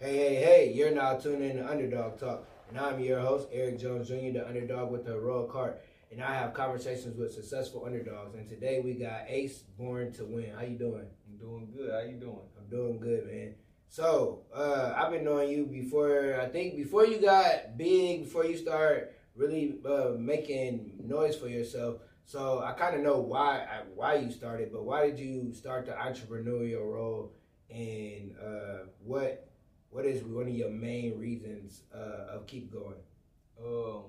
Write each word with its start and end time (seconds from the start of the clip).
Hey, 0.00 0.16
hey, 0.16 0.34
hey, 0.36 0.72
you're 0.76 0.92
now 0.92 1.16
tuning 1.16 1.50
in 1.50 1.56
to 1.56 1.64
Underdawg 1.64 2.20
Talk. 2.20 2.46
And 2.68 2.78
I'm 2.78 3.00
your 3.00 3.18
host, 3.18 3.48
Eric 3.50 3.80
Jones 3.80 4.06
Jr., 4.06 4.30
the 4.30 4.46
underdog 4.46 4.92
with 4.92 5.04
the 5.04 5.18
Royal 5.18 5.48
Cart, 5.48 5.82
And 6.12 6.22
I 6.22 6.34
have 6.34 6.54
conversations 6.54 7.16
with 7.16 7.32
successful 7.32 7.82
underdogs. 7.84 8.36
And 8.36 8.48
today 8.48 8.78
we 8.78 8.94
got 8.94 9.22
Ace 9.26 9.64
Born 9.76 10.12
to 10.12 10.24
Win. 10.24 10.52
How 10.56 10.62
you 10.62 10.78
doing? 10.78 11.08
I'm 11.26 11.36
doing 11.38 11.72
good. 11.76 11.90
How 11.90 12.08
you 12.08 12.14
doing? 12.14 12.46
I'm 12.56 12.70
doing 12.70 13.00
good, 13.00 13.26
man. 13.26 13.56
So, 13.88 14.44
uh, 14.54 14.94
I've 14.96 15.10
been 15.10 15.24
knowing 15.24 15.50
you 15.50 15.66
before, 15.66 16.40
I 16.40 16.46
think 16.46 16.76
before 16.76 17.04
you 17.04 17.20
got 17.20 17.76
big, 17.76 18.22
before 18.22 18.44
you 18.44 18.56
start 18.56 19.16
really 19.34 19.80
uh, 19.84 20.12
making 20.16 20.92
noise 21.02 21.34
for 21.34 21.48
yourself. 21.48 21.96
So 22.24 22.60
I 22.60 22.70
kind 22.74 22.94
of 22.94 23.02
know 23.02 23.18
why 23.18 23.66
why 23.96 24.14
you 24.14 24.30
started, 24.30 24.70
but 24.70 24.84
why 24.84 25.10
did 25.10 25.18
you 25.18 25.52
start 25.54 25.86
the 25.86 25.92
entrepreneurial 25.92 26.84
role, 26.84 27.32
and 27.68 28.36
uh, 28.40 28.84
what 29.02 29.47
what 29.90 30.04
is 30.04 30.22
one 30.22 30.48
of 30.48 30.54
your 30.54 30.70
main 30.70 31.18
reasons 31.18 31.82
uh, 31.94 32.34
of 32.34 32.46
keep 32.46 32.72
going? 32.72 33.00
Um, 33.62 34.04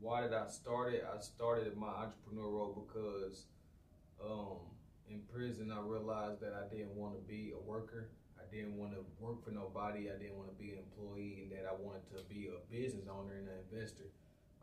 why 0.00 0.20
did 0.20 0.34
I 0.34 0.48
start 0.48 0.94
it? 0.94 1.06
I 1.06 1.20
started 1.20 1.76
my 1.76 1.86
entrepreneur 1.86 2.48
role 2.48 2.86
because 2.86 3.46
um, 4.22 4.58
in 5.08 5.20
prison 5.32 5.72
I 5.72 5.80
realized 5.80 6.40
that 6.40 6.54
I 6.54 6.74
didn't 6.74 6.94
want 6.96 7.14
to 7.14 7.20
be 7.20 7.52
a 7.56 7.60
worker. 7.60 8.08
I 8.36 8.54
didn't 8.54 8.76
want 8.76 8.92
to 8.92 9.04
work 9.20 9.44
for 9.44 9.52
nobody. 9.52 10.10
I 10.10 10.18
didn't 10.18 10.36
want 10.36 10.50
to 10.50 10.58
be 10.62 10.72
an 10.72 10.78
employee, 10.78 11.42
and 11.42 11.52
that 11.52 11.70
I 11.70 11.72
wanted 11.72 12.02
to 12.10 12.22
be 12.28 12.50
a 12.50 12.58
business 12.70 13.06
owner 13.08 13.38
and 13.38 13.48
an 13.48 13.54
investor. 13.70 14.10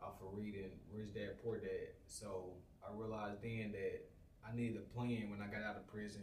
Off 0.02 0.16
of 0.22 0.32
reading 0.32 0.70
Rich 0.94 1.12
Dad 1.12 1.36
Poor 1.44 1.58
Dad, 1.58 1.92
so 2.06 2.56
I 2.80 2.88
realized 2.96 3.42
then 3.42 3.72
that 3.72 4.08
I 4.40 4.56
needed 4.56 4.78
a 4.78 4.94
plan 4.96 5.28
when 5.28 5.42
I 5.42 5.52
got 5.52 5.60
out 5.62 5.76
of 5.76 5.86
prison 5.86 6.22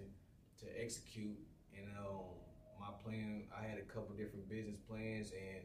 to 0.61 0.65
execute. 0.81 1.37
And 1.77 1.85
um, 1.99 2.33
my 2.79 2.89
plan, 3.03 3.43
I 3.57 3.65
had 3.65 3.77
a 3.77 3.81
couple 3.81 4.15
different 4.15 4.49
business 4.49 4.77
plans, 4.89 5.31
and 5.31 5.63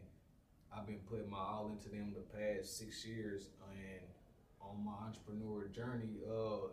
I've 0.74 0.86
been 0.86 1.00
putting 1.08 1.30
my 1.30 1.38
all 1.38 1.70
into 1.72 1.88
them 1.88 2.14
the 2.14 2.38
past 2.38 2.78
six 2.78 3.04
years. 3.04 3.50
And 3.70 4.00
on 4.60 4.84
my 4.84 4.92
entrepreneur 5.06 5.66
journey, 5.68 6.20
uh, 6.26 6.68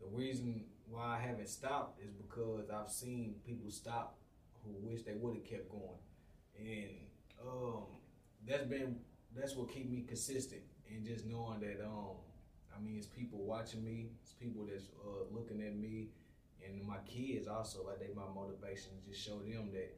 the 0.00 0.08
reason 0.10 0.64
why 0.88 1.18
I 1.18 1.20
haven't 1.20 1.48
stopped 1.48 2.00
is 2.02 2.12
because 2.12 2.70
I've 2.70 2.90
seen 2.90 3.36
people 3.46 3.70
stop 3.70 4.16
who 4.64 4.72
wish 4.82 5.02
they 5.02 5.14
would 5.14 5.34
have 5.36 5.44
kept 5.44 5.70
going, 5.70 5.98
and 6.58 6.90
um, 7.46 7.84
that's 8.46 8.64
been 8.64 8.96
that's 9.34 9.54
what 9.54 9.72
keep 9.72 9.88
me 9.90 10.04
consistent 10.06 10.62
and 10.90 11.06
just 11.06 11.24
knowing 11.24 11.60
that 11.60 11.80
um 11.84 12.16
I 12.80 12.82
mean, 12.82 12.96
it's 12.96 13.06
people 13.06 13.38
watching 13.40 13.84
me. 13.84 14.10
It's 14.22 14.32
people 14.32 14.66
that's 14.70 14.88
uh, 15.04 15.24
looking 15.30 15.60
at 15.60 15.76
me, 15.76 16.08
and 16.66 16.86
my 16.86 16.98
kids 17.06 17.46
also. 17.48 17.86
Like 17.86 18.00
they 18.00 18.12
my 18.14 18.22
motivation 18.34 18.92
to 18.96 19.10
just 19.10 19.24
show 19.24 19.38
them 19.38 19.70
that 19.72 19.96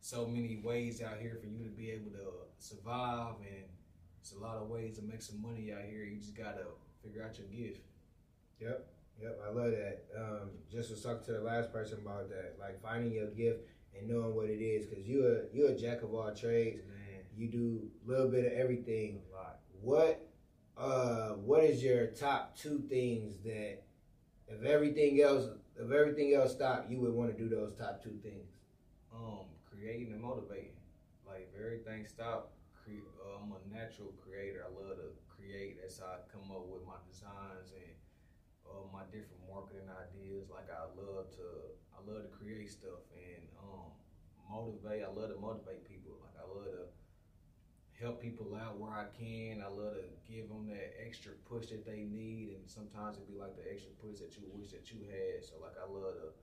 so 0.00 0.26
many 0.26 0.60
ways 0.64 1.02
out 1.02 1.18
here 1.20 1.38
for 1.40 1.46
you 1.46 1.64
to 1.64 1.70
be 1.70 1.90
able 1.90 2.10
to 2.12 2.26
survive, 2.58 3.34
and 3.40 3.64
it's 4.20 4.32
a 4.32 4.38
lot 4.38 4.56
of 4.56 4.68
ways 4.68 4.96
to 4.98 5.02
make 5.02 5.22
some 5.22 5.40
money 5.42 5.72
out 5.72 5.84
here. 5.88 6.04
You 6.04 6.18
just 6.18 6.36
gotta 6.36 6.64
figure 7.02 7.22
out 7.24 7.38
your 7.38 7.48
gift. 7.48 7.80
Yep, 8.60 8.86
yep, 9.20 9.40
I 9.44 9.50
love 9.50 9.72
that. 9.72 10.04
Um, 10.16 10.50
just 10.70 10.90
was 10.90 11.02
talking 11.02 11.24
to 11.26 11.32
the 11.32 11.40
last 11.40 11.72
person 11.72 11.98
about 12.04 12.28
that, 12.30 12.56
like 12.60 12.80
finding 12.82 13.12
your 13.12 13.28
gift 13.30 13.60
and 13.98 14.08
knowing 14.08 14.34
what 14.34 14.46
it 14.48 14.60
is, 14.62 14.86
because 14.86 15.06
you 15.06 15.24
are 15.26 15.44
you're 15.52 15.70
a 15.70 15.76
jack 15.76 16.02
of 16.02 16.14
all 16.14 16.32
trades. 16.34 16.82
Man, 16.88 17.22
You 17.36 17.48
do 17.48 17.90
a 18.06 18.10
little 18.10 18.28
bit 18.28 18.46
of 18.46 18.52
everything. 18.52 19.20
a 19.32 19.36
lot. 19.36 19.58
What 19.80 20.28
uh 20.76 21.30
what 21.44 21.64
is 21.64 21.82
your 21.82 22.06
top 22.08 22.56
two 22.56 22.78
things 22.88 23.34
that 23.44 23.82
if 24.48 24.64
everything 24.64 25.20
else 25.22 25.48
if 25.76 25.90
everything 25.90 26.34
else 26.34 26.52
stopped, 26.52 26.90
you 26.90 27.00
would 27.00 27.14
want 27.14 27.34
to 27.34 27.36
do 27.36 27.48
those 27.48 27.72
top 27.74 28.02
two 28.02 28.18
things? 28.22 28.48
um, 29.14 29.46
creating 29.68 30.12
and 30.12 30.22
motivating. 30.22 30.76
Like 31.26 31.48
if 31.52 31.60
everything 31.60 32.06
stopped, 32.08 32.52
cre- 32.72 33.04
uh, 33.22 33.40
I'm 33.42 33.52
a 33.52 33.60
natural 33.68 34.12
creator. 34.20 34.64
I 34.64 34.70
love 34.72 34.96
to 34.98 35.12
create. 35.28 35.80
That's 35.80 36.00
how 36.00 36.16
I 36.16 36.20
come 36.32 36.48
up 36.52 36.66
with 36.68 36.84
my 36.88 36.98
designs 37.08 37.72
and 37.76 37.94
uh, 38.68 38.86
my 38.92 39.04
different 39.12 39.42
marketing 39.48 39.88
ideas. 39.92 40.48
Like 40.48 40.68
I 40.72 40.88
love 40.96 41.28
to, 41.40 41.48
I 41.92 42.00
love 42.04 42.24
to 42.24 42.32
create 42.32 42.70
stuff 42.72 43.04
and 43.12 43.44
um, 43.60 43.92
motivate. 44.48 45.04
I 45.04 45.10
love 45.12 45.32
to 45.32 45.38
motivate 45.40 45.84
people. 45.88 46.16
Like 46.24 46.36
I 46.40 46.44
love 46.48 46.68
to 46.72 46.84
help 48.02 48.20
people 48.20 48.58
out 48.58 48.78
where 48.78 48.90
I 48.90 49.06
can. 49.14 49.62
I 49.62 49.70
love 49.70 49.94
to 49.94 50.04
give 50.26 50.48
them 50.48 50.66
that 50.68 50.98
extra 50.98 51.32
push 51.48 51.70
that 51.70 51.86
they 51.86 52.02
need, 52.10 52.58
and 52.58 52.66
sometimes 52.66 53.16
it'd 53.16 53.30
be 53.30 53.38
like 53.38 53.54
the 53.56 53.62
extra 53.70 53.92
push 54.02 54.18
that 54.18 54.34
you 54.36 54.42
wish 54.52 54.72
that 54.72 54.90
you 54.90 54.98
had. 55.06 55.44
So 55.44 55.54
like 55.62 55.78
I 55.78 55.86
love 55.86 56.18
to, 56.18 56.34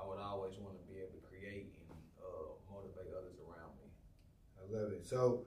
I 0.00 0.08
would 0.08 0.18
always 0.18 0.56
want 0.56 0.80
to 0.80 0.84
be 0.88 0.98
able 0.98 1.12
to 1.12 1.24
create 1.28 1.76
and 1.76 1.92
uh, 2.24 2.56
motivate 2.72 3.12
others 3.12 3.36
around 3.44 3.76
me. 3.76 3.92
I 4.56 4.64
love 4.72 4.92
it. 4.92 5.06
So 5.06 5.44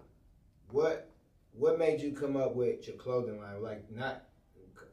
what 0.70 1.10
what 1.52 1.80
made 1.80 2.02
you 2.02 2.12
come 2.12 2.38
up 2.38 2.56
with 2.56 2.88
your 2.88 2.98
clothing 2.98 3.42
line? 3.42 3.62
Like 3.62 3.90
not 3.90 4.26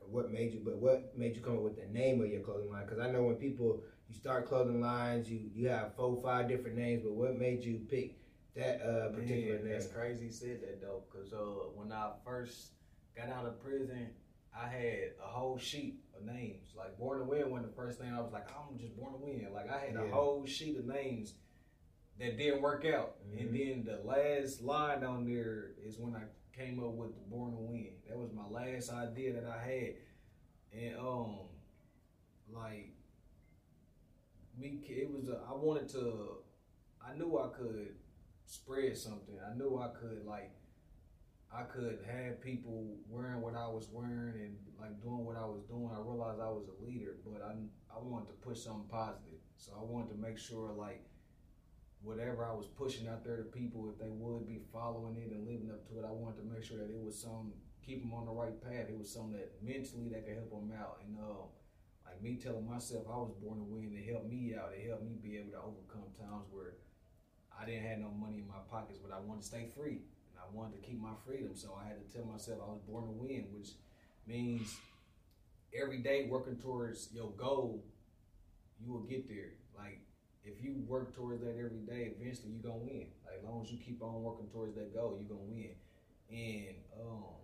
what 0.08 0.32
made 0.32 0.54
you, 0.54 0.60
but 0.64 0.78
what 0.78 1.12
made 1.16 1.36
you 1.36 1.42
come 1.42 1.56
up 1.56 1.62
with 1.62 1.76
the 1.76 1.92
name 1.92 2.22
of 2.22 2.28
your 2.28 2.40
clothing 2.40 2.72
line? 2.72 2.86
Because 2.86 3.00
I 3.00 3.10
know 3.10 3.22
when 3.22 3.36
people 3.36 3.82
you 4.08 4.14
start 4.14 4.48
clothing 4.48 4.80
lines, 4.80 5.28
you 5.30 5.50
you 5.52 5.68
have 5.68 5.94
four 5.94 6.16
five 6.22 6.48
different 6.48 6.78
names, 6.78 7.02
but 7.04 7.12
what 7.12 7.38
made 7.38 7.62
you 7.62 7.80
pick 7.90 8.16
that 8.56 8.80
uh, 8.82 9.08
particular 9.10 9.56
Man, 9.56 9.64
name? 9.64 9.72
that's 9.72 9.86
crazy 9.86 10.26
you 10.26 10.30
said 10.30 10.60
that 10.62 10.80
though, 10.80 11.02
cause 11.12 11.32
uh, 11.32 11.68
when 11.74 11.90
I 11.92 12.10
first 12.24 12.72
got 13.16 13.28
out 13.28 13.46
of 13.46 13.60
prison, 13.62 14.08
I 14.56 14.68
had 14.68 14.98
a 15.22 15.26
whole 15.26 15.58
sheet 15.58 15.98
of 16.16 16.24
names. 16.24 16.68
Like 16.76 16.96
Born 16.98 17.18
to 17.20 17.24
Win 17.24 17.50
wasn't 17.50 17.70
the 17.70 17.76
first 17.76 17.98
thing 17.98 18.12
I 18.12 18.20
was 18.20 18.32
like, 18.32 18.46
I'm 18.50 18.78
just 18.78 18.96
born 18.96 19.12
to 19.14 19.18
win. 19.18 19.48
Like 19.52 19.68
I 19.70 19.78
had 19.78 19.94
Yeah. 19.94 20.02
a 20.02 20.10
whole 20.12 20.46
sheet 20.46 20.76
of 20.78 20.86
names 20.86 21.34
that 22.20 22.38
didn't 22.38 22.62
work 22.62 22.84
out, 22.84 23.16
Mhm. 23.26 23.40
and 23.40 23.54
then 23.56 23.84
the 23.84 24.00
last 24.04 24.62
line 24.62 25.02
on 25.02 25.24
there 25.26 25.72
is 25.84 25.98
when 25.98 26.14
I 26.14 26.22
came 26.52 26.78
up 26.78 26.92
with 26.92 27.12
the 27.14 27.20
Born 27.28 27.50
to 27.54 27.58
Win. 27.58 27.94
That 28.08 28.16
was 28.16 28.30
my 28.32 28.46
last 28.46 28.90
idea 28.92 29.32
that 29.32 29.44
I 29.46 29.58
had, 29.60 29.94
and 30.72 30.96
um, 30.96 31.48
like 32.52 32.92
me, 34.56 34.80
it 34.88 35.10
was 35.10 35.28
a, 35.28 35.42
I 35.48 35.52
wanted 35.54 35.88
to. 35.90 36.38
I 37.04 37.14
knew 37.16 37.36
I 37.38 37.48
could 37.48 37.96
spread 38.44 38.96
something. 38.96 39.36
I 39.40 39.56
knew 39.56 39.78
I 39.78 39.88
could 39.88 40.24
like 40.26 40.52
I 41.54 41.62
could 41.62 42.00
have 42.10 42.40
people 42.40 42.96
wearing 43.08 43.40
what 43.40 43.54
I 43.54 43.68
was 43.68 43.88
wearing 43.92 44.34
and 44.40 44.56
like 44.80 45.00
doing 45.00 45.24
what 45.24 45.36
I 45.36 45.46
was 45.46 45.62
doing. 45.68 45.90
I 45.94 46.00
realized 46.00 46.40
I 46.40 46.50
was 46.50 46.66
a 46.68 46.84
leader, 46.84 47.16
but 47.24 47.42
I 47.42 47.54
I 47.94 48.02
wanted 48.02 48.26
to 48.28 48.46
push 48.46 48.60
something 48.60 48.88
positive. 48.90 49.38
So 49.56 49.72
I 49.78 49.82
wanted 49.82 50.10
to 50.10 50.18
make 50.18 50.38
sure 50.38 50.72
like 50.72 51.04
whatever 52.02 52.44
I 52.44 52.52
was 52.52 52.66
pushing 52.66 53.08
out 53.08 53.24
there 53.24 53.36
to 53.36 53.44
people, 53.44 53.88
if 53.88 53.98
they 53.98 54.10
would 54.10 54.46
be 54.46 54.60
following 54.72 55.16
it 55.16 55.32
and 55.32 55.46
living 55.46 55.70
up 55.70 55.86
to 55.88 55.98
it, 55.98 56.04
I 56.04 56.12
wanted 56.12 56.42
to 56.42 56.46
make 56.52 56.62
sure 56.62 56.76
that 56.78 56.90
it 56.90 57.00
was 57.00 57.16
some 57.16 57.52
keep 57.84 58.02
them 58.02 58.12
on 58.12 58.26
the 58.26 58.32
right 58.32 58.56
path. 58.64 58.88
It 58.88 58.98
was 58.98 59.12
something 59.12 59.32
that 59.38 59.52
mentally 59.62 60.08
that 60.10 60.24
could 60.24 60.34
help 60.34 60.50
them 60.50 60.72
out. 60.72 60.98
And 61.04 61.16
uh, 61.20 61.46
like 62.04 62.22
me 62.22 62.36
telling 62.36 62.66
myself 62.66 63.04
I 63.06 63.16
was 63.16 63.32
born 63.40 63.58
to 63.58 63.64
win, 63.64 63.92
it 63.92 64.10
helped 64.10 64.28
me 64.28 64.54
out. 64.58 64.72
It 64.74 64.88
helped 64.88 65.04
me 65.04 65.16
be 65.22 65.36
able 65.36 65.52
to 65.52 65.62
overcome 65.62 66.10
times 66.18 66.48
where 66.50 66.80
I 67.60 67.64
didn't 67.66 67.86
have 67.86 67.98
no 67.98 68.10
money 68.10 68.38
in 68.38 68.48
my 68.48 68.62
pockets, 68.70 68.98
but 69.02 69.14
I 69.14 69.20
wanted 69.20 69.42
to 69.42 69.46
stay 69.46 69.66
free 69.76 70.02
and 70.32 70.38
I 70.38 70.46
wanted 70.52 70.80
to 70.80 70.86
keep 70.86 71.00
my 71.00 71.14
freedom. 71.26 71.52
So 71.54 71.78
I 71.80 71.88
had 71.88 71.96
to 71.98 72.16
tell 72.16 72.26
myself 72.26 72.58
I 72.62 72.70
was 72.70 72.80
born 72.88 73.04
to 73.06 73.10
win, 73.12 73.46
which 73.52 73.70
means 74.26 74.76
every 75.78 75.98
day 75.98 76.26
working 76.28 76.56
towards 76.56 77.08
your 77.12 77.30
goal, 77.36 77.82
you 78.80 78.92
will 78.92 79.02
get 79.04 79.28
there. 79.28 79.52
Like 79.76 80.00
if 80.44 80.62
you 80.62 80.76
work 80.86 81.14
towards 81.14 81.42
that 81.42 81.56
every 81.58 81.82
day, 81.86 82.12
eventually 82.18 82.52
you're 82.52 82.62
gonna 82.72 82.84
win. 82.84 83.06
Like 83.24 83.38
as 83.38 83.44
long 83.44 83.62
as 83.64 83.70
you 83.72 83.78
keep 83.78 84.02
on 84.02 84.22
working 84.22 84.46
towards 84.52 84.74
that 84.76 84.94
goal, 84.94 85.16
you're 85.18 85.28
gonna 85.28 85.48
win. 85.48 85.74
And 86.30 86.76
um 87.00 87.34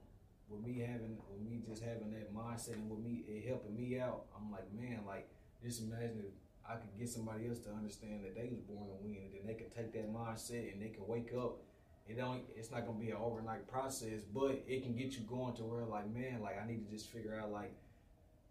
with 0.48 0.62
me 0.66 0.80
having 0.80 1.16
with 1.30 1.42
me 1.42 1.62
just 1.66 1.82
having 1.82 2.10
that 2.12 2.34
mindset 2.34 2.74
and 2.74 2.90
with 2.90 3.00
me 3.00 3.24
it 3.28 3.48
helping 3.48 3.76
me 3.76 3.98
out, 3.98 4.26
I'm 4.36 4.50
like, 4.50 4.72
man, 4.72 5.00
like 5.06 5.28
just 5.62 5.82
imagine 5.82 6.24
if 6.26 6.34
I 6.70 6.76
could 6.76 6.96
get 6.98 7.08
somebody 7.08 7.48
else 7.48 7.58
to 7.60 7.70
understand 7.70 8.24
that 8.24 8.34
they 8.36 8.48
was 8.48 8.60
born 8.60 8.86
to 8.86 8.94
win, 9.02 9.18
and 9.24 9.34
then 9.34 9.46
they 9.46 9.54
can 9.54 9.70
take 9.70 9.92
that 9.94 10.12
mindset 10.12 10.72
and 10.72 10.80
they 10.80 10.88
can 10.88 11.06
wake 11.06 11.32
up. 11.36 11.58
It 12.06 12.16
don't. 12.16 12.42
It's 12.56 12.70
not 12.70 12.86
gonna 12.86 12.98
be 12.98 13.10
an 13.10 13.16
overnight 13.16 13.66
process, 13.68 14.22
but 14.22 14.62
it 14.66 14.82
can 14.82 14.94
get 14.94 15.12
you 15.12 15.20
going 15.28 15.54
to 15.56 15.62
where 15.62 15.84
like, 15.84 16.12
man, 16.12 16.40
like 16.42 16.56
I 16.62 16.66
need 16.66 16.86
to 16.86 16.90
just 16.90 17.10
figure 17.10 17.38
out 17.40 17.50
like, 17.50 17.72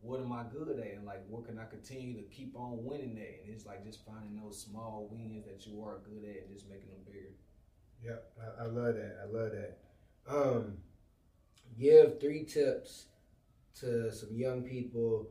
what 0.02 0.20
am 0.20 0.32
I 0.32 0.44
good 0.52 0.80
at, 0.80 0.94
and 0.98 1.06
like, 1.06 1.24
what 1.28 1.46
can 1.46 1.58
I 1.60 1.66
continue 1.66 2.16
to 2.16 2.24
keep 2.24 2.56
on 2.56 2.84
winning 2.84 3.18
at? 3.18 3.46
And 3.46 3.54
it's 3.54 3.66
like 3.66 3.84
just 3.84 4.06
finding 4.06 4.40
those 4.42 4.62
small 4.62 5.10
wins 5.12 5.46
that 5.46 5.66
you 5.66 5.84
are 5.84 6.00
good 6.06 6.30
at 6.30 6.44
and 6.44 6.54
just 6.54 6.70
making 6.70 6.90
them 6.90 7.04
bigger. 7.06 7.34
Yep, 8.04 8.32
I, 8.40 8.64
I 8.64 8.68
love 8.68 8.96
that. 8.96 9.18
I 9.24 9.26
love 9.26 9.52
that. 9.52 9.78
Um, 10.28 10.78
give 11.78 12.20
three 12.20 12.44
tips 12.44 13.06
to 13.80 14.12
some 14.12 14.36
young 14.36 14.64
people 14.64 15.28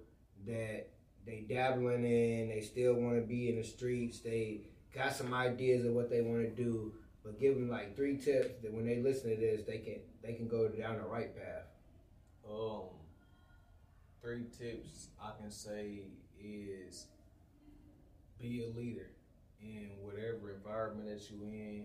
that 0.46 0.88
they 1.26 1.44
dabbling 1.48 2.04
in, 2.04 2.48
they 2.48 2.60
still 2.60 2.94
want 2.94 3.16
to 3.16 3.22
be 3.22 3.48
in 3.48 3.56
the 3.56 3.64
streets, 3.64 4.20
they 4.20 4.60
got 4.94 5.14
some 5.14 5.34
ideas 5.34 5.84
of 5.84 5.92
what 5.92 6.10
they 6.10 6.22
want 6.22 6.42
to 6.42 6.50
do, 6.50 6.92
but 7.24 7.38
give 7.40 7.54
them 7.54 7.68
like 7.68 7.94
three 7.96 8.16
tips 8.16 8.62
that 8.62 8.72
when 8.72 8.86
they 8.86 8.96
listen 8.96 9.30
to 9.30 9.36
this, 9.36 9.62
they 9.66 9.78
can 9.78 9.96
they 10.22 10.32
can 10.32 10.48
go 10.48 10.68
down 10.68 10.96
the 10.96 11.06
right 11.06 11.34
path. 11.36 11.66
Um, 12.48 12.88
three 14.22 14.44
tips 14.58 15.08
I 15.22 15.32
can 15.40 15.50
say 15.50 16.00
is 16.42 17.06
be 18.40 18.64
a 18.64 18.78
leader 18.78 19.10
in 19.60 19.90
whatever 20.00 20.54
environment 20.54 21.08
that 21.08 21.30
you 21.30 21.42
in. 21.42 21.84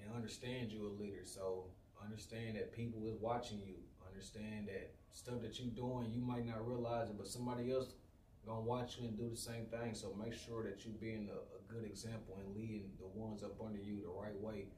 and 0.00 0.14
understand 0.14 0.70
you're 0.70 0.90
a 0.90 1.02
leader. 1.02 1.24
So 1.24 1.64
understand 2.04 2.56
that 2.56 2.72
people 2.72 3.06
is 3.06 3.16
watching 3.20 3.58
you. 3.66 3.74
Understand 4.08 4.68
that 4.68 4.92
stuff 5.12 5.40
that 5.42 5.58
you're 5.58 5.68
doing, 5.74 6.10
you 6.12 6.20
might 6.20 6.46
not 6.46 6.66
realize 6.66 7.08
it, 7.08 7.16
but 7.18 7.26
somebody 7.26 7.72
else 7.72 7.94
gonna 8.46 8.60
watch 8.60 8.98
you 8.98 9.08
and 9.08 9.16
do 9.16 9.28
the 9.28 9.36
same 9.36 9.66
thing. 9.66 9.94
So 9.94 10.14
make 10.18 10.34
sure 10.34 10.62
that 10.64 10.84
you're 10.84 10.94
being 11.00 11.28
a, 11.30 11.38
a 11.56 11.60
good 11.72 11.88
example 11.88 12.38
and 12.38 12.56
leading 12.56 12.90
the 12.98 13.06
ones 13.06 13.42
up 13.42 13.60
under 13.64 13.78
you 13.78 14.00
the 14.02 14.08
right 14.08 14.38
way, 14.40 14.68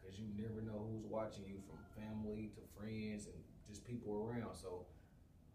because 0.00 0.18
you 0.18 0.26
never 0.36 0.62
know 0.62 0.86
who's 0.90 1.04
watching 1.04 1.44
you 1.46 1.60
from 1.66 1.78
family 2.02 2.50
to 2.54 2.62
friends 2.78 3.26
and 3.26 3.36
just 3.68 3.84
people 3.84 4.14
around. 4.14 4.54
So 4.54 4.86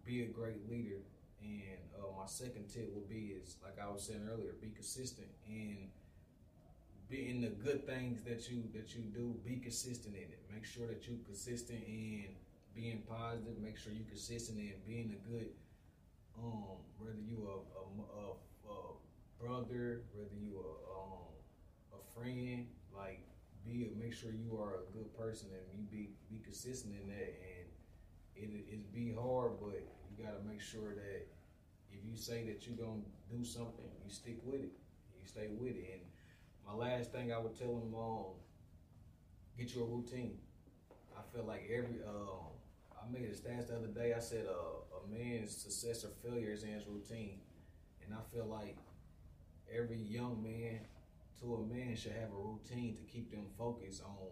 be 0.06 0.24
a 0.24 0.28
great 0.28 0.70
leader. 0.70 1.02
And 1.42 1.84
uh, 2.00 2.08
my 2.18 2.26
second 2.26 2.70
tip 2.70 2.94
will 2.94 3.08
be 3.10 3.36
is 3.36 3.58
like 3.62 3.78
I 3.78 3.92
was 3.92 4.04
saying 4.04 4.30
earlier, 4.32 4.54
be 4.62 4.70
consistent 4.70 5.28
and 5.46 5.90
be 7.10 7.30
in 7.30 7.42
the 7.42 7.50
good 7.50 7.86
things 7.86 8.22
that 8.24 8.50
you 8.50 8.64
that 8.74 8.96
you 8.96 9.02
do. 9.02 9.36
Be 9.44 9.58
consistent 9.58 10.16
in 10.16 10.22
it. 10.22 10.40
Make 10.54 10.64
sure 10.64 10.88
that 10.88 11.06
you're 11.06 11.20
consistent 11.26 11.84
in 11.86 12.28
being 12.74 13.04
positive. 13.10 13.60
Make 13.60 13.78
sure 13.78 13.92
you're 13.92 14.08
consistent 14.08 14.60
in 14.60 14.72
being 14.88 15.14
a 15.14 15.30
good 15.30 15.50
um, 16.42 16.78
whether 16.98 17.20
you 17.20 17.48
a, 17.48 17.58
a, 17.80 17.84
a, 18.20 18.72
a 18.72 18.78
brother, 19.40 20.02
whether 20.14 20.36
you 20.40 20.58
a 20.58 20.72
um, 20.94 21.30
a 21.94 22.20
friend, 22.20 22.68
like 22.96 23.22
be 23.66 23.86
a, 23.86 24.00
make 24.04 24.14
sure 24.14 24.32
you 24.32 24.58
are 24.60 24.84
a 24.84 24.98
good 24.98 25.14
person 25.18 25.50
and 25.54 25.64
you 25.74 25.84
be 25.92 26.10
be 26.30 26.42
consistent 26.44 26.94
in 27.02 27.08
that. 27.10 27.34
And 27.42 27.68
it 28.36 28.66
is 28.72 28.84
be 28.94 29.14
hard, 29.14 29.54
but 29.62 29.82
you 30.10 30.24
got 30.24 30.38
to 30.38 30.44
make 30.50 30.62
sure 30.62 30.96
that 30.96 31.28
if 31.92 32.00
you 32.06 32.16
say 32.16 32.44
that 32.46 32.66
you're 32.68 32.78
gonna 32.78 33.02
do 33.30 33.44
something, 33.44 33.86
you 34.04 34.12
stick 34.12 34.40
with 34.44 34.62
it. 34.62 34.72
You 35.22 35.28
stay 35.28 35.48
with 35.60 35.76
it. 35.76 35.86
And 35.94 36.02
my 36.66 36.74
last 36.74 37.12
thing 37.12 37.32
I 37.32 37.38
would 37.38 37.58
tell 37.58 37.76
them, 37.76 37.94
um, 37.96 38.34
get 39.58 39.74
you 39.76 39.84
a 39.84 39.86
routine. 39.86 40.38
I 41.18 41.22
feel 41.34 41.46
like 41.46 41.70
every 41.70 42.02
um, 42.08 42.54
I 42.92 43.12
made 43.12 43.30
a 43.30 43.34
stats 43.34 43.68
the 43.68 43.78
other 43.78 43.88
day. 43.88 44.14
I 44.14 44.20
said 44.20 44.46
uh, 44.48 44.93
a 45.04 45.10
man's 45.12 45.56
success 45.56 46.04
or 46.04 46.10
failure 46.24 46.52
is 46.52 46.64
in 46.64 46.70
his 46.70 46.88
routine, 46.88 47.40
and 48.06 48.14
I 48.14 48.22
feel 48.34 48.46
like 48.46 48.78
every 49.74 50.00
young 50.00 50.42
man 50.44 50.80
to 51.42 51.56
a 51.56 51.74
man 51.74 51.96
should 51.96 52.14
have 52.14 52.30
a 52.32 52.42
routine 52.42 52.96
to 52.96 53.02
keep 53.04 53.32
them 53.32 53.46
focused 53.58 54.04
on 54.04 54.28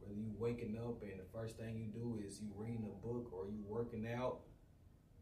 whether 0.00 0.14
you 0.14 0.30
waking 0.38 0.78
up 0.78 1.02
and 1.02 1.20
the 1.20 1.28
first 1.32 1.56
thing 1.56 1.76
you 1.76 1.86
do 1.92 2.20
is 2.26 2.40
you 2.40 2.48
reading 2.56 2.88
a 2.88 3.06
book 3.06 3.30
or 3.32 3.46
you 3.46 3.60
working 3.66 4.06
out, 4.08 4.40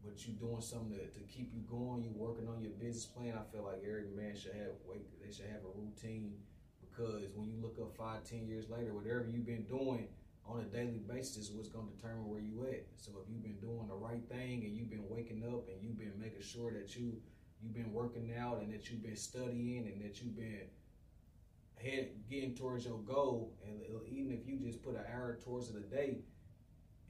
but 0.03 0.25
you 0.25 0.33
doing 0.33 0.61
something 0.61 0.95
to, 0.95 1.05
to 1.07 1.19
keep 1.27 1.51
you 1.53 1.61
going. 1.69 2.03
You 2.03 2.11
working 2.15 2.47
on 2.47 2.61
your 2.61 2.71
business 2.71 3.05
plan. 3.05 3.33
I 3.35 3.43
feel 3.51 3.65
like 3.65 3.83
every 3.83 4.07
man 4.15 4.35
should 4.35 4.53
have 4.53 4.79
wake. 4.87 5.05
They 5.19 5.31
should 5.31 5.47
have 5.51 5.65
a 5.65 5.73
routine 5.75 6.33
because 6.79 7.27
when 7.35 7.49
you 7.49 7.57
look 7.61 7.77
up 7.81 7.95
five, 7.97 8.23
ten 8.23 8.47
years 8.47 8.69
later, 8.69 8.93
whatever 8.93 9.25
you've 9.27 9.45
been 9.45 9.65
doing 9.65 10.07
on 10.47 10.61
a 10.61 10.63
daily 10.63 11.01
basis 11.07 11.51
what's 11.51 11.69
going 11.69 11.87
to 11.87 11.93
determine 11.95 12.27
where 12.27 12.39
you 12.39 12.65
at. 12.71 12.85
So 12.95 13.11
if 13.21 13.29
you've 13.29 13.43
been 13.43 13.59
doing 13.59 13.87
the 13.87 13.95
right 13.95 14.23
thing 14.29 14.63
and 14.63 14.75
you've 14.75 14.89
been 14.89 15.07
waking 15.09 15.43
up 15.43 15.67
and 15.67 15.81
you've 15.81 15.99
been 15.99 16.13
making 16.19 16.41
sure 16.41 16.71
that 16.71 16.95
you 16.95 17.19
you've 17.61 17.73
been 17.73 17.91
working 17.91 18.33
out 18.39 18.61
and 18.61 18.71
that 18.71 18.89
you've 18.89 19.03
been 19.03 19.15
studying 19.15 19.89
and 19.91 20.01
that 20.01 20.21
you've 20.21 20.35
been 20.35 20.67
head 21.77 22.09
getting 22.29 22.55
towards 22.55 22.85
your 22.85 22.97
goal, 22.99 23.53
and 23.65 23.81
even 24.07 24.33
if 24.33 24.47
you 24.47 24.57
just 24.57 24.83
put 24.83 24.95
an 24.95 25.03
hour 25.13 25.37
towards 25.43 25.69
a 25.69 25.79
day, 25.79 26.19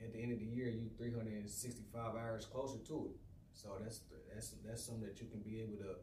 at 0.04 0.14
the 0.14 0.20
end 0.20 0.32
of 0.32 0.40
the 0.40 0.46
year 0.46 0.70
you 0.70 0.90
365 0.98 2.16
hours 2.16 2.46
closer 2.46 2.78
to 2.80 3.10
it. 3.10 3.18
So 3.54 3.70
that's 3.82 4.02
that's 4.34 4.54
that's 4.66 4.86
something 4.86 5.06
that 5.06 5.20
you 5.20 5.28
can 5.28 5.40
be 5.40 5.62
able 5.62 5.78
to. 5.78 5.96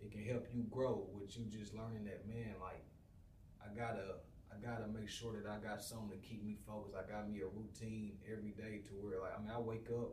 It 0.00 0.10
can 0.10 0.24
help 0.24 0.46
you 0.52 0.64
grow 0.70 1.06
with 1.12 1.36
you 1.36 1.44
just 1.46 1.74
learning 1.74 2.04
that 2.04 2.26
man 2.26 2.54
like 2.60 2.84
I 3.62 3.74
gotta 3.74 4.18
I 4.52 4.60
gotta 4.60 4.86
make 4.88 5.08
sure 5.08 5.32
that 5.40 5.48
I 5.48 5.56
got 5.58 5.82
something 5.82 6.10
to 6.10 6.20
keep 6.20 6.44
me 6.44 6.56
focused. 6.66 6.94
I 6.94 7.10
got 7.10 7.30
me 7.30 7.40
a 7.40 7.46
routine 7.48 8.18
every 8.30 8.52
day 8.52 8.82
to 8.88 8.92
where 9.00 9.20
like 9.20 9.32
I 9.36 9.40
mean 9.40 9.50
I 9.50 9.58
wake 9.60 9.88
up, 9.90 10.12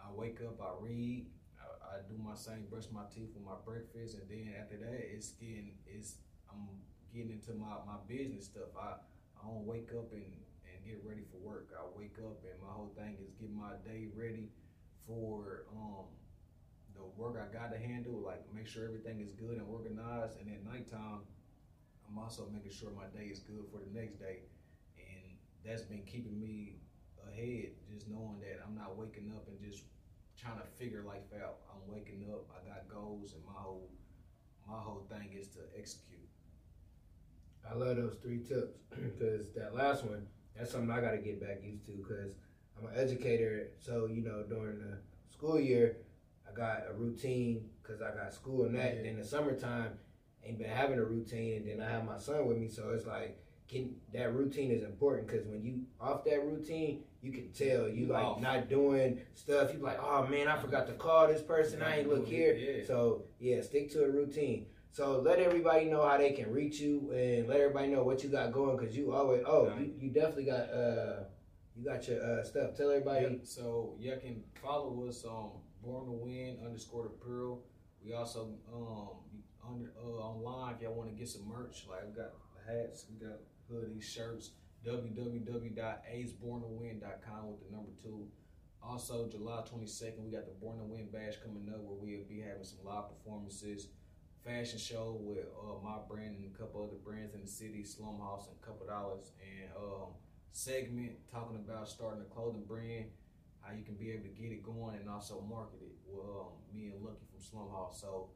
I 0.00 0.10
wake 0.12 0.40
up, 0.42 0.60
I 0.60 0.74
read, 0.80 1.26
I, 1.60 1.96
I 1.96 1.96
do 2.08 2.18
my 2.18 2.34
same 2.34 2.66
brush 2.68 2.90
my 2.92 3.04
teeth 3.14 3.30
with 3.34 3.44
my 3.44 3.58
breakfast, 3.64 4.16
and 4.18 4.26
then 4.28 4.52
after 4.60 4.76
that 4.78 5.00
it's 5.14 5.30
getting 5.38 5.74
it's 5.86 6.16
I'm 6.50 6.66
getting 7.14 7.30
into 7.32 7.54
my, 7.54 7.78
my 7.86 8.02
business 8.08 8.46
stuff. 8.46 8.74
I 8.76 8.98
I 9.38 9.46
don't 9.46 9.64
wake 9.64 9.90
up 9.94 10.12
and 10.12 10.34
and 10.66 10.76
get 10.84 10.98
ready 11.04 11.22
for 11.30 11.38
work. 11.38 11.70
I 11.78 11.84
wake 11.96 12.18
up 12.18 12.42
and 12.42 12.58
my 12.60 12.72
whole 12.72 12.92
thing 12.96 13.16
is 13.22 13.30
get 13.40 13.52
my 13.52 13.78
day 13.86 14.08
ready 14.14 14.50
for 15.06 15.66
um 15.72 16.10
the 16.94 17.04
work 17.16 17.36
I 17.40 17.52
got 17.52 17.72
to 17.72 17.78
handle. 17.78 18.20
Like 18.20 18.42
make 18.54 18.66
sure 18.66 18.84
everything 18.84 19.20
is 19.20 19.32
good 19.32 19.56
and 19.58 19.66
organized, 19.70 20.38
and 20.40 20.50
at 20.50 20.64
nighttime 20.64 21.22
I'm 22.08 22.18
also 22.18 22.48
making 22.52 22.72
sure 22.72 22.90
my 22.90 23.06
day 23.16 23.26
is 23.26 23.40
good 23.40 23.64
for 23.70 23.78
the 23.78 23.98
next 23.98 24.18
day. 24.18 24.44
And 24.98 25.36
that's 25.64 25.82
been 25.82 26.02
keeping 26.02 26.38
me 26.40 26.76
ahead, 27.28 27.72
just 27.92 28.08
knowing 28.08 28.40
that 28.40 28.60
I'm 28.66 28.74
not 28.74 28.96
waking 28.96 29.32
up 29.34 29.46
and 29.48 29.58
just 29.60 29.84
trying 30.36 30.58
to 30.58 30.66
figure 30.78 31.02
life 31.06 31.30
out. 31.42 31.58
I'm 31.70 31.92
waking 31.92 32.26
up, 32.32 32.46
I 32.50 32.66
got 32.68 32.88
goals, 32.88 33.34
and 33.34 33.44
my 33.44 33.60
whole 33.60 33.90
my 34.68 34.78
whole 34.78 35.06
thing 35.10 35.36
is 35.38 35.48
to 35.48 35.60
execute. 35.76 36.28
I 37.68 37.74
love 37.74 37.96
those 37.96 38.16
three 38.22 38.40
tips 38.40 38.78
because 38.90 39.52
that 39.54 39.74
last 39.74 40.04
one, 40.04 40.26
that's 40.56 40.70
something 40.70 40.90
I 40.90 41.00
got 41.00 41.12
to 41.12 41.18
get 41.18 41.40
back 41.40 41.62
used 41.62 41.86
to 41.86 41.92
because 41.92 42.32
I'm 42.78 42.86
an 42.86 42.94
educator. 42.96 43.68
So, 43.80 44.06
you 44.06 44.22
know, 44.22 44.44
during 44.48 44.78
the 44.78 44.98
school 45.32 45.60
year, 45.60 45.96
I 46.48 46.54
got 46.56 46.84
a 46.88 46.94
routine 46.94 47.68
because 47.82 48.02
I 48.02 48.14
got 48.14 48.32
school 48.34 48.64
and 48.64 48.74
that. 48.76 48.96
Yeah. 48.96 49.10
In 49.10 49.18
the 49.18 49.24
summertime, 49.24 49.92
ain't 50.44 50.58
been 50.58 50.70
having 50.70 50.98
a 50.98 51.04
routine, 51.04 51.56
and 51.56 51.68
then 51.68 51.86
I 51.86 51.90
have 51.90 52.04
my 52.04 52.18
son 52.18 52.46
with 52.46 52.58
me, 52.58 52.68
so 52.68 52.90
it's 52.90 53.06
like 53.06 53.38
can, 53.72 53.94
that 54.12 54.34
routine 54.34 54.70
is 54.70 54.82
important 54.82 55.26
because 55.26 55.46
when 55.46 55.62
you 55.64 55.80
off 56.00 56.24
that 56.24 56.44
routine, 56.44 57.00
you 57.22 57.32
can 57.32 57.50
tell 57.52 57.88
you 57.88 58.06
like 58.06 58.24
off. 58.24 58.40
not 58.40 58.68
doing 58.68 59.20
stuff. 59.34 59.72
You 59.72 59.78
like, 59.78 59.98
oh 60.02 60.26
man, 60.26 60.46
I 60.48 60.58
forgot 60.58 60.86
to 60.88 60.92
call 60.92 61.26
this 61.26 61.40
person. 61.40 61.82
I 61.82 62.00
ain't 62.00 62.08
look 62.08 62.26
here. 62.26 62.54
Yeah. 62.54 62.84
So 62.86 63.24
yeah, 63.40 63.62
stick 63.62 63.90
to 63.92 64.04
a 64.04 64.10
routine. 64.10 64.66
So 64.90 65.20
let 65.20 65.38
everybody 65.38 65.86
know 65.86 66.06
how 66.06 66.18
they 66.18 66.32
can 66.32 66.52
reach 66.52 66.80
you 66.80 67.10
and 67.12 67.48
let 67.48 67.60
everybody 67.60 67.88
know 67.88 68.02
what 68.02 68.22
you 68.22 68.28
got 68.28 68.52
going 68.52 68.76
because 68.76 68.94
you 68.94 69.14
always 69.14 69.42
oh 69.46 69.68
right. 69.68 69.80
you, 69.80 69.94
you 69.98 70.10
definitely 70.10 70.44
got 70.44 70.70
uh 70.70 71.24
you 71.74 71.84
got 71.84 72.06
your 72.06 72.22
uh, 72.22 72.44
stuff. 72.44 72.76
Tell 72.76 72.90
everybody. 72.90 73.22
Yep. 73.22 73.40
So 73.44 73.94
you 73.98 74.14
can 74.20 74.42
follow 74.62 75.06
us 75.08 75.24
on 75.24 75.52
Born 75.82 76.04
to 76.04 76.12
Win 76.12 76.58
underscore 76.62 77.04
the 77.04 77.08
Pearl. 77.08 77.62
We 78.04 78.12
also 78.12 78.50
um 78.70 79.16
uh, 79.96 80.20
online 80.20 80.74
if 80.74 80.82
y'all 80.82 80.94
want 80.94 81.08
to 81.10 81.16
get 81.16 81.28
some 81.28 81.48
merch. 81.48 81.86
Like 81.88 82.06
we 82.06 82.12
got 82.14 82.32
hats, 82.66 83.06
we 83.10 83.16
got 83.24 83.38
hoodies, 83.70 84.02
shirts. 84.02 84.50
www.aceborntowin.com 84.86 87.50
with 87.50 87.60
the 87.64 87.70
number 87.74 87.92
two. 88.02 88.28
Also, 88.82 89.28
July 89.28 89.62
22nd, 89.62 90.24
we 90.24 90.30
got 90.32 90.44
the 90.44 90.50
Born 90.60 90.78
to 90.78 90.84
Win 90.84 91.06
Bash 91.12 91.36
coming 91.38 91.68
up 91.70 91.80
where 91.82 91.94
we'll 91.94 92.24
be 92.28 92.40
having 92.40 92.64
some 92.64 92.80
live 92.84 93.08
performances, 93.08 93.86
fashion 94.44 94.78
show 94.78 95.16
with 95.20 95.46
uh, 95.54 95.78
my 95.84 95.98
brand 96.08 96.34
and 96.34 96.44
a 96.52 96.58
couple 96.58 96.82
other 96.82 96.96
brands 97.04 97.34
in 97.34 97.42
the 97.42 97.46
city, 97.46 97.84
Slum 97.84 98.18
House 98.18 98.48
and 98.48 98.60
Couple 98.60 98.86
Dollars, 98.86 99.30
and 99.38 99.70
um, 99.78 100.14
segment 100.50 101.12
talking 101.30 101.56
about 101.56 101.88
starting 101.88 102.22
a 102.22 102.24
clothing 102.34 102.64
brand, 102.66 103.06
how 103.60 103.72
you 103.72 103.84
can 103.84 103.94
be 103.94 104.10
able 104.10 104.24
to 104.24 104.30
get 104.34 104.50
it 104.50 104.64
going 104.64 104.96
and 104.98 105.08
also 105.08 105.40
market 105.48 105.80
it 105.80 105.94
with 106.04 106.18
um, 106.26 106.58
me 106.74 106.90
and 106.90 107.00
Lucky 107.04 107.24
from 107.30 107.40
Slum 107.40 107.70
House. 107.70 108.00
So 108.00 108.30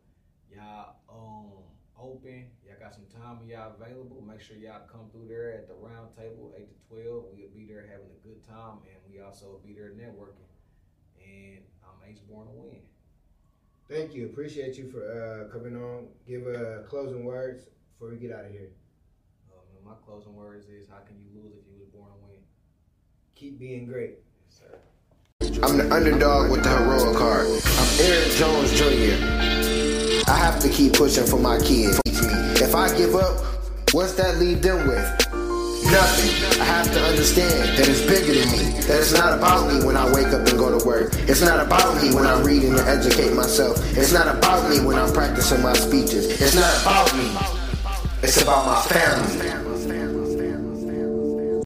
Y'all 0.55 0.97
um 1.09 1.63
open. 1.99 2.47
Y'all 2.67 2.77
got 2.79 2.95
some 2.95 3.07
time 3.07 3.41
y'all 3.49 3.73
available. 3.79 4.23
Make 4.27 4.41
sure 4.41 4.57
y'all 4.57 4.87
come 4.91 5.09
through 5.11 5.29
there 5.29 5.53
at 5.53 5.69
the 5.69 5.75
round 5.75 6.15
table, 6.17 6.53
8 6.57 6.69
to 6.69 6.95
12. 6.95 7.25
We'll 7.33 7.49
be 7.55 7.67
there 7.67 7.87
having 7.91 8.11
a 8.11 8.27
good 8.27 8.45
time 8.47 8.79
and 8.85 8.99
we 9.11 9.21
also 9.21 9.61
be 9.65 9.73
there 9.73 9.91
networking. 9.91 10.49
And 11.25 11.61
I'm 11.83 12.11
Ace 12.11 12.21
Born 12.21 12.47
to 12.47 12.53
Win. 12.53 12.81
Thank 13.89 14.15
you. 14.15 14.27
Appreciate 14.27 14.77
you 14.77 14.91
for 14.91 15.03
uh, 15.07 15.53
coming 15.53 15.77
on. 15.77 16.09
Give 16.27 16.47
uh, 16.47 16.83
closing 16.89 17.25
words 17.25 17.67
before 17.93 18.11
we 18.11 18.17
get 18.17 18.33
out 18.33 18.45
of 18.45 18.51
here. 18.51 18.71
Um, 19.53 19.85
my 19.85 19.95
closing 20.05 20.35
words 20.35 20.67
is 20.67 20.89
how 20.89 20.99
can 20.99 21.17
you 21.19 21.41
lose 21.41 21.55
if 21.55 21.65
you 21.69 21.79
was 21.79 21.89
born 21.89 22.11
to 22.11 22.27
win? 22.27 22.39
Keep 23.37 23.59
being 23.59 23.87
great. 23.87 24.19
Yes, 24.45 24.61
sir. 24.61 24.79
I'm 25.63 25.79
the 25.79 25.93
underdog 25.95 26.51
with 26.51 26.65
the 26.65 26.71
heroic 26.71 27.17
heart. 27.17 27.47
I'm 27.47 28.01
Eric 28.01 28.33
Jones 28.33 28.73
Jr. 28.73 29.56
I 30.29 30.37
have 30.37 30.59
to 30.61 30.69
keep 30.69 30.95
pushing 30.95 31.25
for 31.25 31.39
my 31.39 31.59
kids. 31.59 32.01
If 32.61 32.75
I 32.75 32.95
give 32.97 33.15
up, 33.15 33.39
what's 33.93 34.15
that 34.15 34.39
leave 34.39 34.61
them 34.61 34.89
with? 34.89 35.07
Nothing. 35.85 36.61
I 36.61 36.65
have 36.65 36.93
to 36.93 37.01
understand 37.01 37.79
that 37.79 37.89
it's 37.89 38.01
bigger 38.03 38.35
than 38.35 38.51
me. 38.51 38.81
That 38.89 38.99
it's 38.99 39.13
not 39.13 39.39
about 39.39 39.73
me 39.73 39.87
when 39.87 39.97
I 39.97 40.13
wake 40.13 40.27
up 40.29 40.47
and 40.49 40.59
go 40.59 40.77
to 40.77 40.85
work. 40.85 41.15
It's 41.29 41.43
not 41.43 41.65
about 41.65 42.03
me 42.03 42.13
when 42.13 42.27
I 42.27 42.43
read 42.43 42.65
and 42.65 42.77
educate 42.81 43.35
myself. 43.35 43.79
It's 43.97 44.13
not 44.13 44.27
about 44.27 44.69
me 44.69 44.85
when 44.85 44.99
I'm 44.99 45.13
practicing 45.13 45.63
my 45.63 45.75
speeches. 45.75 46.41
It's 46.41 46.57
not 46.57 46.83
about 46.83 47.17
me. 47.17 47.31
It's 48.23 48.43
about 48.43 48.67
my 48.67 48.83
family. 48.83 49.46